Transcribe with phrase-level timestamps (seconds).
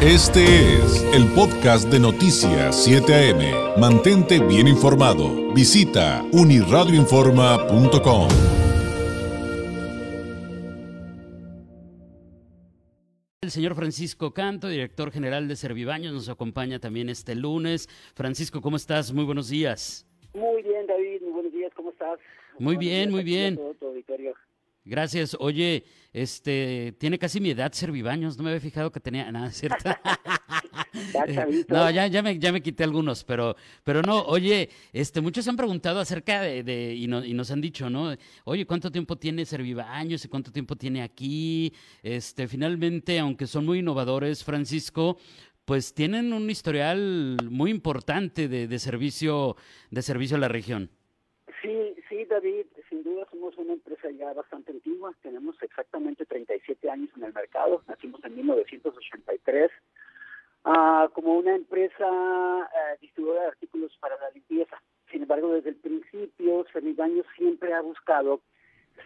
[0.00, 0.44] Este
[0.76, 3.80] es el podcast de Noticias 7 AM.
[3.80, 5.52] Mantente bien informado.
[5.52, 8.28] Visita uniradioinforma.com.
[13.40, 17.88] El señor Francisco Canto, director general de Servibaños, nos acompaña también este lunes.
[18.14, 19.12] Francisco, ¿cómo estás?
[19.12, 20.06] Muy buenos días.
[20.32, 22.20] Muy bien, David, muy buenos días, ¿cómo estás?
[22.60, 23.56] Muy Buenos bien, días muy bien.
[23.56, 24.34] todo tu auditorio.
[24.84, 25.36] Gracias.
[25.38, 28.36] Oye, este, tiene casi mi edad Servibaños.
[28.36, 29.90] No me había fijado que tenía nada, ¿cierto?
[31.68, 35.56] No, ya, ya me, ya me quité algunos, pero, pero no, oye, este, muchos han
[35.56, 38.14] preguntado acerca de, de- y, no- y nos han dicho, ¿no?
[38.44, 41.72] Oye, ¿cuánto tiempo tiene Servibaños y cuánto tiempo tiene aquí?
[42.02, 45.18] Este, finalmente, aunque son muy innovadores, Francisco,
[45.64, 49.56] pues tienen un historial muy importante de, de servicio,
[49.90, 50.90] de servicio a la región.
[51.62, 57.10] Sí, sí, David, sin duda somos una empresa ya bastante antigua, tenemos exactamente 37 años
[57.16, 59.70] en el mercado, nacimos en 1983,
[60.64, 64.80] ah, como una empresa eh, distribuidora de artículos para la limpieza.
[65.10, 68.40] Sin embargo, desde el principio, Servibaños siempre ha buscado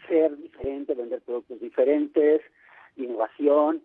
[0.06, 2.40] ser diferente, vender productos diferentes,
[2.96, 3.82] innovación,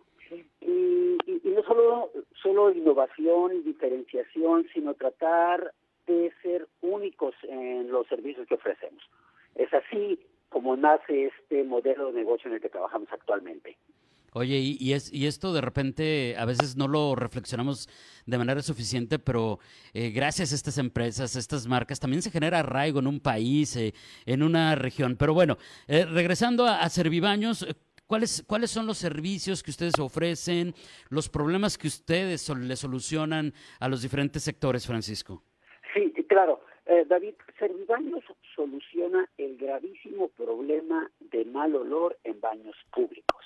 [0.60, 5.72] y no solo, solo innovación y diferenciación, sino tratar
[6.06, 9.02] de ser únicos en los servicios que ofrecemos.
[9.54, 13.76] Es así como nace este modelo de negocio en el que trabajamos actualmente.
[14.34, 17.88] Oye, y, y es, y esto de repente a veces no lo reflexionamos
[18.26, 19.58] de manera suficiente, pero
[19.94, 23.74] eh, gracias a estas empresas, a estas marcas, también se genera arraigo en un país,
[23.76, 23.94] eh,
[24.26, 25.16] en una región.
[25.16, 27.74] Pero bueno, eh, regresando a, a Servibaños, eh,
[28.06, 30.74] ¿cuáles, ¿cuáles son los servicios que ustedes ofrecen,
[31.08, 35.42] los problemas que ustedes sol- le solucionan a los diferentes sectores, Francisco?
[35.94, 36.60] Sí, claro.
[36.84, 38.22] Eh, David, Servibaños
[38.54, 39.87] soluciona el gravísimo
[40.26, 43.44] problema de mal olor en baños públicos.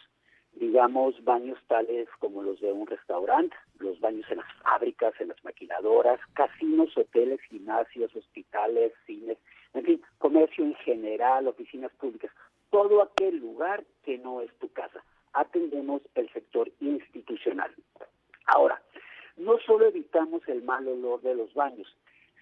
[0.54, 5.44] Digamos, baños tales como los de un restaurante, los baños en las fábricas, en las
[5.44, 9.36] maquiladoras, casinos, hoteles, gimnasios, hospitales, cines,
[9.74, 12.30] en fin, comercio en general, oficinas públicas,
[12.70, 15.04] todo aquel lugar que no es tu casa.
[15.34, 17.74] Atendemos el sector institucional.
[18.46, 18.82] Ahora,
[19.36, 21.88] no solo evitamos el mal olor de los baños,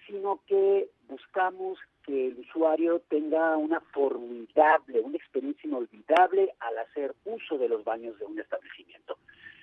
[0.05, 7.57] sino que buscamos que el usuario tenga una formidable, una experiencia inolvidable al hacer uso
[7.57, 9.17] de los baños de un establecimiento.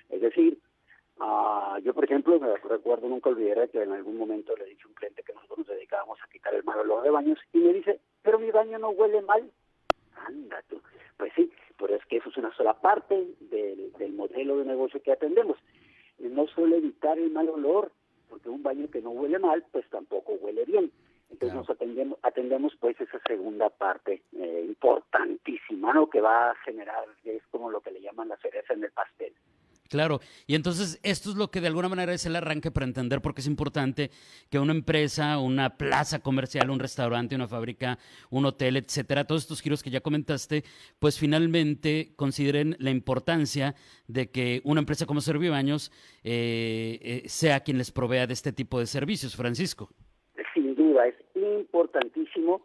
[0.09, 0.57] Es decir,
[1.19, 4.87] ah, yo por ejemplo me recuerdo, nunca olvidaré que en algún momento le dije a
[4.87, 7.73] un cliente que nosotros nos dedicábamos a quitar el mal olor de baños y me
[7.73, 9.49] dice, pero mi baño no huele mal.
[10.27, 10.81] Anda tú.
[11.17, 15.01] Pues sí, pero es que eso es una sola parte del, del modelo de negocio
[15.01, 15.57] que atendemos.
[16.19, 17.91] No solo evitar el mal olor,
[18.29, 20.91] porque un baño que no huele mal, pues tampoco huele bien.
[21.29, 21.59] Entonces Claro.
[21.59, 26.09] nos atendemos, atendemos pues esa segunda parte eh, importantísima, ¿no?
[26.09, 29.33] Que va a generar, es como lo que le llaman la cereza en el pastel.
[29.89, 33.23] Claro, y entonces esto es lo que de alguna manera es el arranque para entender
[33.23, 34.11] por qué es importante
[34.51, 37.97] que una empresa, una plaza comercial, un restaurante, una fábrica,
[38.29, 40.63] un hotel, etcétera, todos estos giros que ya comentaste,
[40.99, 43.73] pues finalmente consideren la importancia
[44.07, 45.91] de que una empresa como Servibaños
[46.23, 49.89] eh, eh, sea quien les provea de este tipo de servicios, Francisco.
[51.07, 52.61] Es importantísimo,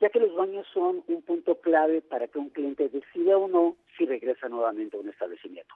[0.00, 3.76] ya que los baños son un punto clave para que un cliente decida o no
[3.96, 5.74] si regresa nuevamente a un establecimiento.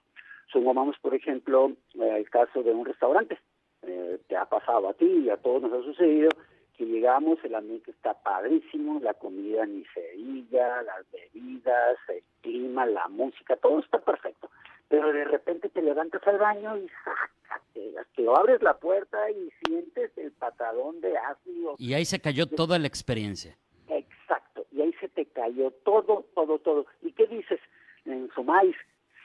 [0.51, 3.39] Sumamos, por ejemplo, eh, el caso de un restaurante.
[3.81, 6.29] Eh, te ha pasado a ti y a todos nos ha sucedido
[6.77, 12.85] que llegamos, el ambiente está padrísimo, la comida ni se diga, las bebidas, el clima,
[12.85, 14.49] la música, todo está perfecto.
[14.89, 20.11] Pero de repente te levantas al baño y sácate, te abres la puerta y sientes
[20.17, 21.75] el patadón de ácido.
[21.77, 23.57] Y ahí se cayó toda la experiencia.
[23.87, 26.85] Exacto, y ahí se te cayó todo, todo, todo.
[27.01, 27.59] ¿Y qué dices
[28.05, 28.75] en su maíz?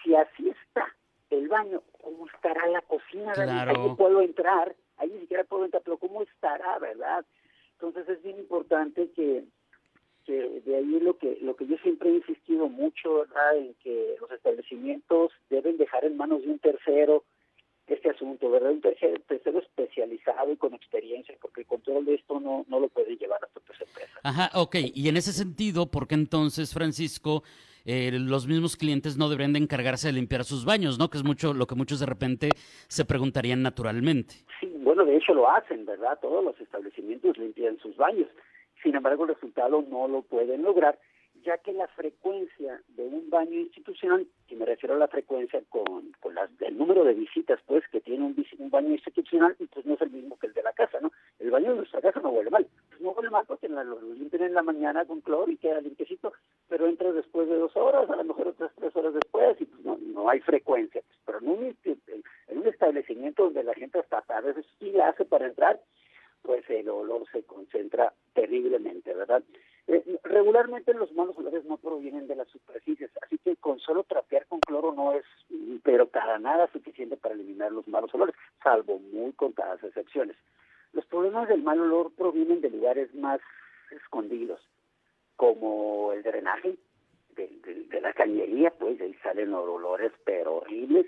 [0.03, 0.87] Si así está
[1.31, 3.33] el baño, ¿cómo estará la cocina?
[3.33, 3.71] Claro.
[3.71, 7.25] Ahí puedo entrar, ahí ni siquiera puedo entrar, pero ¿cómo estará, verdad?
[7.73, 9.45] Entonces es bien importante que,
[10.29, 13.57] que de ahí lo que lo que yo siempre he insistido mucho, ¿verdad?
[13.57, 17.25] En que los establecimientos deben dejar en manos de un tercero
[17.87, 18.73] este asunto, ¿verdad?
[18.73, 22.89] Un tercero, tercero especializado y con experiencia, porque el control de esto no, no lo
[22.89, 24.21] pueden llevar las propias empresas.
[24.23, 24.77] Ajá, ok.
[24.95, 27.43] Y en ese sentido, ¿por qué entonces, Francisco,
[27.87, 31.09] eh, los mismos clientes no deberían de encargarse de limpiar sus baños, ¿no?
[31.09, 32.51] Que es mucho lo que muchos de repente
[32.89, 34.35] se preguntarían naturalmente.
[34.61, 36.19] Sí, bueno, de hecho lo hacen, ¿verdad?
[36.21, 38.29] Todos los establecimientos limpian sus baños.
[38.83, 40.99] Sin embargo, el resultado no lo pueden lograr,
[41.45, 46.13] ya que la frecuencia de un baño institucional, y me refiero a la frecuencia con,
[46.21, 49.95] con las, el número de visitas, pues, que tiene un, baño institucional, y pues no
[49.95, 51.11] es el mismo que el de la casa, ¿no?
[51.39, 52.67] El baño de nuestra casa no huele mal.
[52.89, 56.33] Pues no huele mal porque lo, limpian en la mañana con cloro y queda limpiecito,
[56.69, 59.85] pero entra después de dos horas, a lo mejor otras tres horas después, y pues
[59.85, 61.03] no, no hay frecuencia.
[61.25, 65.25] Pero en un, en un establecimiento donde la gente hasta a veces sí la hace
[65.25, 65.81] para entrar,
[66.43, 69.43] pues el olor se concentra terriblemente, ¿verdad?
[69.87, 74.47] Eh, regularmente los malos olores no provienen de las superficies, así que con solo trapear
[74.47, 75.25] con cloro no es,
[75.83, 80.37] pero para nada suficiente para eliminar los malos olores, salvo muy contadas excepciones.
[80.93, 83.41] Los problemas del mal olor provienen de lugares más
[83.91, 84.61] escondidos,
[85.35, 86.77] como el drenaje,
[87.35, 91.07] de, la cañería, pues ahí salen olores pero horribles,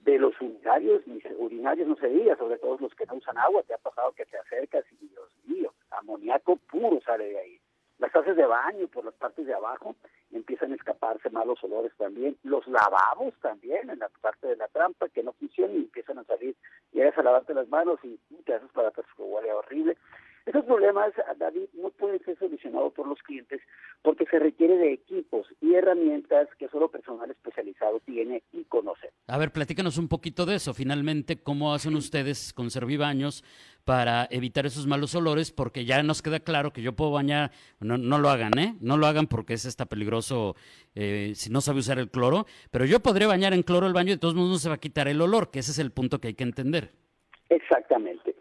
[0.00, 3.62] de los urinarios, mis urinarios no se diga, sobre todo los que no usan agua,
[3.62, 7.60] te ha pasado que te acercas y Dios mío, amoníaco puro sale de ahí.
[8.02, 9.94] Las haces de baño por las partes de abajo
[10.32, 12.36] empiezan a escaparse malos olores también.
[12.42, 16.24] Los lavabos también en la parte de la trampa que no funcionan y empiezan a
[16.24, 16.56] salir.
[16.92, 19.96] Llegas a lavarte las manos y te haces para atrás que huele horrible.
[20.46, 23.60] Esos problemas, David, no pueden ser solucionados por los clientes
[24.02, 29.12] porque se requiere de equipos y herramientas que solo personal especializado tiene y conoce.
[29.28, 30.74] A ver, platícanos un poquito de eso.
[30.74, 33.44] Finalmente, ¿cómo hacen ustedes con Servibaños
[33.84, 35.50] para evitar esos malos olores?
[35.50, 37.50] Porque ya nos queda claro que yo puedo bañar,
[37.80, 38.74] no, no lo hagan, ¿eh?
[38.80, 40.54] No lo hagan porque es está peligroso
[40.94, 44.10] eh, si no sabe usar el cloro, pero yo podré bañar en cloro el baño
[44.10, 45.90] y de todos modos no se va a quitar el olor, que ese es el
[45.90, 46.90] punto que hay que entender.
[47.48, 48.34] Exactamente.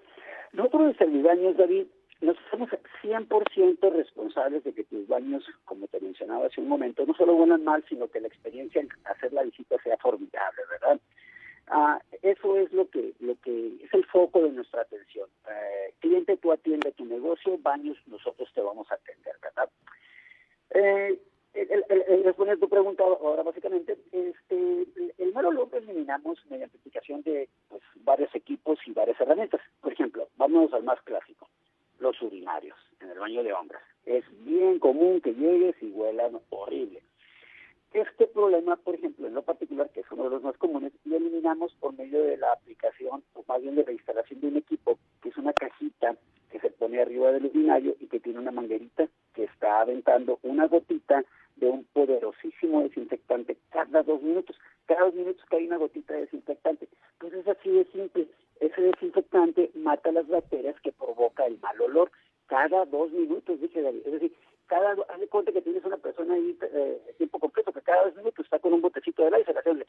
[0.53, 1.85] Nosotros en Servibaños, David,
[2.21, 2.69] nos hacemos
[3.01, 7.63] 100% responsables de que tus baños, como te mencionaba hace un momento, no solo huelan
[7.63, 10.99] mal, sino que la experiencia en hacer la visita sea formidable, ¿verdad?
[11.67, 12.00] Ah,
[12.41, 15.29] eso es lo que lo que es el foco de nuestra atención.
[15.47, 19.69] Eh, cliente, tú atiende tu negocio, baños, nosotros te vamos a atender, ¿verdad?
[20.73, 21.19] Eh,
[22.23, 27.49] respondiendo a tu pregunta ahora básicamente, este, el mal olor lo eliminamos mediante aplicación de
[27.69, 29.61] pues, varios equipos y varias herramientas.
[29.81, 31.47] Por ejemplo, vamos al más clásico
[31.99, 33.81] los urinarios en el baño de hombres.
[34.05, 37.03] Es bien común que llegues y huelan horrible.
[37.93, 41.17] Este problema, por ejemplo, en lo particular, que es uno de los más comunes, lo
[41.17, 44.97] eliminamos por medio de la aplicación, o más bien de la instalación de un equipo,
[45.21, 46.15] que es una cajita
[46.49, 50.67] que se pone arriba del urinario y que tiene una manguerita que está aventando una
[50.67, 51.23] gotita
[51.55, 54.57] de un poderosísimo desinfectante cada dos minutos.
[54.85, 56.87] Cada dos minutos cae una gotita de desinfectante.
[57.19, 58.27] Pues es así de simple.
[58.59, 62.11] Ese desinfectante mata las bacterias que provoca el mal olor
[62.47, 64.01] cada dos minutos, dije David.
[64.05, 64.33] Es decir,
[64.67, 68.15] cada, haz de cuenta que tienes una persona ahí eh, tiempo completo que cada dos
[68.15, 69.85] minutos está con un botecito de aire y se le hace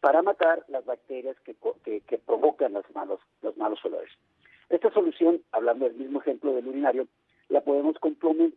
[0.00, 4.10] para matar las bacterias que, que, que provocan los malos, los malos olores.
[4.68, 7.06] Esta solución, hablando del mismo ejemplo del urinario,
[7.48, 7.96] la podemos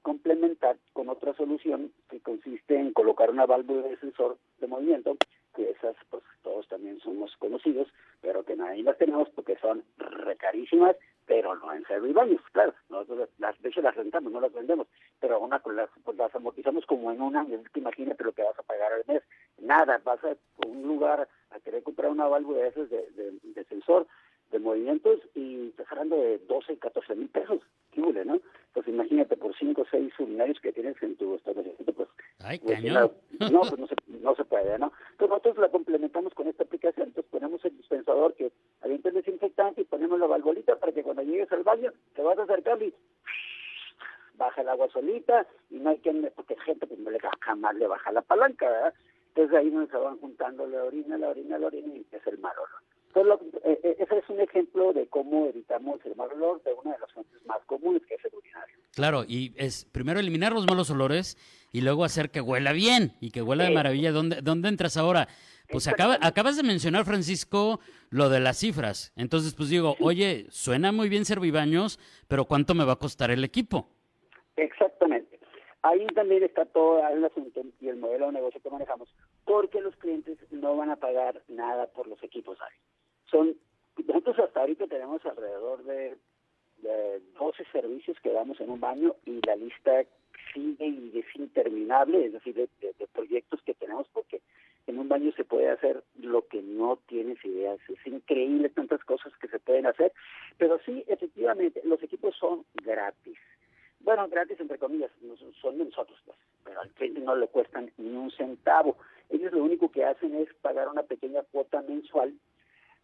[0.01, 5.17] complementar con otra solución que consiste en colocar una válvula de sensor de movimiento,
[5.55, 7.87] que esas pues todos también somos conocidos,
[8.21, 13.61] pero que nadie las tenemos porque son recarísimas, pero no en servibaños, claro, nosotros las,
[13.61, 14.87] de hecho las rentamos, no las vendemos,
[15.19, 18.63] pero una las, pues las amortizamos como en un año, imagínate lo que vas a
[18.63, 19.21] pagar al mes,
[19.57, 24.07] nada, vas a un lugar a querer comprar una válvula de esas de sensor,
[24.51, 27.59] de movimientos y estás hablando de 12 y 14 mil pesos,
[27.91, 28.39] qué ¿no?
[28.73, 32.09] Pues imagínate por 5 o 6 urinarios que tienes en tu establecimiento, pues,
[32.39, 33.11] Ay, pues, cañón.
[33.51, 34.91] no, pues no se, no se puede, ¿no?
[35.11, 38.51] Entonces nosotros la complementamos con esta aplicación, entonces ponemos el dispensador que
[38.81, 42.37] avienta el desinfectante y ponemos la valvolita para que cuando llegues al baño te vas
[42.37, 42.93] a acercar y
[44.35, 47.87] baja el agua solita y no hay que, porque gente pues no le jamás le
[47.87, 48.93] baja la palanca, ¿verdad?
[49.29, 52.53] Entonces ahí se van juntando la orina, la orina, la orina y es el mal
[52.57, 52.81] olor.
[53.15, 56.99] Eh, eh, ese es un ejemplo de cómo evitamos el mal olor de una de
[56.99, 58.77] las fuentes más comunes, que es el urinario.
[58.93, 61.37] Claro, y es primero eliminar los malos olores
[61.71, 64.11] y luego hacer que huela bien y que huela de maravilla.
[64.11, 65.27] ¿Dónde, dónde entras ahora?
[65.69, 67.79] Pues acaba, acabas de mencionar, Francisco,
[68.09, 69.11] lo de las cifras.
[69.15, 73.43] Entonces, pues digo, oye, suena muy bien Servibaños, pero ¿cuánto me va a costar el
[73.43, 73.89] equipo?
[74.55, 75.39] Exactamente.
[75.81, 79.95] Ahí también está todo el asunto y el modelo de negocio que manejamos, porque los
[79.97, 82.77] clientes no van a pagar nada por los equipos ahí
[83.29, 83.55] son
[84.05, 86.15] nosotros hasta ahorita tenemos alrededor de,
[87.39, 90.03] 12 servicios que damos en un baño y la lista
[90.53, 92.67] sigue y es interminable, es decir, de,
[93.13, 94.41] proyectos que tenemos porque
[94.85, 99.33] en un baño se puede hacer lo que no tienes ideas, es increíble tantas cosas
[99.37, 100.13] que se pueden hacer,
[100.57, 103.37] pero sí, efectivamente, los equipos son gratis.
[103.99, 105.11] Bueno, gratis entre comillas,
[105.59, 108.97] son de nosotros, pues, pero al cliente no le cuestan ni un centavo.
[109.29, 112.33] Ellos lo único que hacen es pagar una pequeña cuota mensual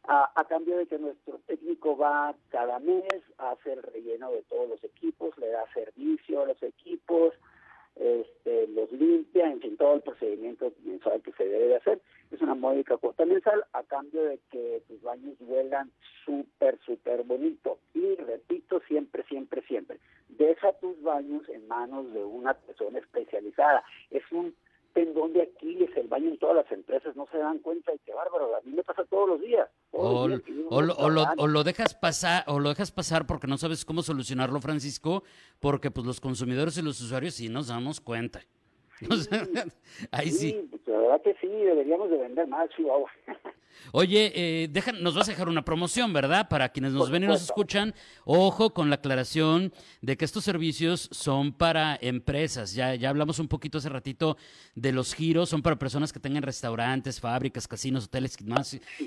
[0.05, 3.05] a, cambio de que nuestro técnico va cada mes
[3.37, 7.33] a hacer relleno de todos los equipos, le da servicio a los equipos,
[7.95, 12.01] este, los limpia, en fin, todo el procedimiento mensual que se debe de hacer.
[12.31, 15.91] Es una módica cuota mensal a cambio de que tus baños huelan
[16.25, 17.77] súper, súper bonito.
[17.93, 23.83] Y repito, siempre, siempre, siempre, deja tus baños en manos de una persona especializada.
[24.09, 24.55] Es un
[24.93, 28.13] tendón de Aquiles, el baño en todas las empresas, no se dan cuenta y qué
[28.13, 29.69] bárbaro, a mí me pasa todos los días.
[29.91, 30.27] o,
[31.47, 35.23] lo, dejas pasar o lo dejas pasar porque no sabes cómo solucionarlo, Francisco,
[35.59, 38.41] porque pues los consumidores y los usuarios sí nos damos cuenta.
[40.11, 40.67] ahí sí.
[40.69, 43.11] Pues, la verdad que sí, deberíamos de vender más, Chihuahua.
[43.91, 44.69] Oye, eh,
[45.01, 46.47] nos vas a dejar una promoción, ¿verdad?
[46.49, 47.93] Para quienes nos ven y nos escuchan,
[48.25, 52.73] ojo con la aclaración de que estos servicios son para empresas.
[52.73, 54.37] Ya, ya hablamos un poquito hace ratito
[54.75, 58.37] de los giros, son para personas que tengan restaurantes, fábricas, casinos, hoteles,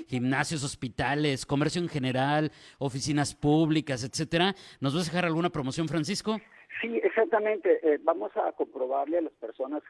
[0.07, 4.55] gimnasios, hospitales, comercio en general, oficinas públicas, etcétera.
[4.79, 6.39] ¿Nos vas a dejar alguna promoción, Francisco?
[6.81, 7.79] Sí, exactamente.
[7.83, 9.81] Eh, vamos a comprobarle a las personas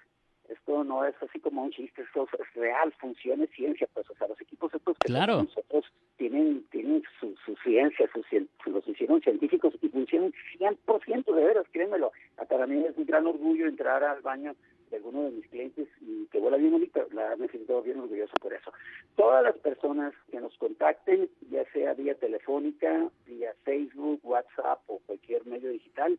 [0.50, 4.16] esto no es así como un chiste, esto es real, funciona, es ciencia, pues, o
[4.16, 5.44] sea, los equipos estos que claro.
[5.44, 5.86] nosotros
[6.18, 12.12] tienen, tienen su, ciencia, su, los hicieron científicos y funcionan 100% de veras, créemelo.
[12.50, 14.56] Para mí es un gran orgullo entrar al baño
[14.89, 18.34] de alguno de mis clientes y que vuela bien bonito, la me siento bien orgulloso
[18.42, 18.72] por eso.
[19.16, 25.46] Todas las personas que nos contacten, ya sea vía telefónica, vía Facebook, WhatsApp o cualquier
[25.46, 26.18] medio digital,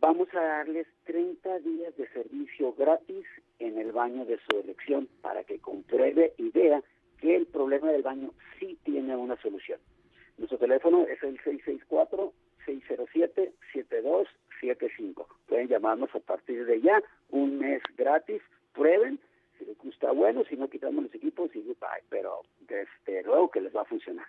[0.00, 3.24] Vamos a darles 30 días de servicio gratis
[3.58, 6.82] en el baño de su elección para que compruebe y vea
[7.20, 9.80] que el problema del baño sí tiene una solución.
[10.36, 11.40] Nuestro teléfono es el
[12.66, 15.26] 664-607-7275.
[15.46, 18.42] Pueden llamarnos a partir de ya, un mes gratis,
[18.74, 19.18] prueben,
[19.82, 23.82] gusta bueno, si no quitamos los equipos y bye, pero desde luego que les va
[23.82, 24.26] a funcionar.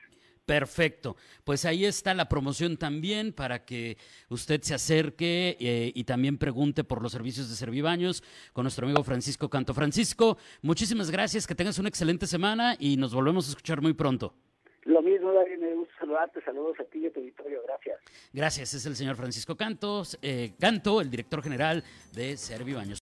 [0.48, 1.18] Perfecto.
[1.44, 3.98] Pues ahí está la promoción también para que
[4.30, 8.24] usted se acerque eh, y también pregunte por los servicios de Servibaños
[8.54, 9.74] con nuestro amigo Francisco Canto.
[9.74, 14.34] Francisco, muchísimas gracias, que tengas una excelente semana y nos volvemos a escuchar muy pronto.
[14.86, 16.42] Lo mismo, David, me gusta saludarte.
[16.46, 17.62] Saludos a ti y a tu auditorio.
[17.68, 18.00] Gracias.
[18.32, 18.74] Gracias.
[18.74, 23.07] Es el señor Francisco Cantos, eh, Canto, el director general de Servibaños.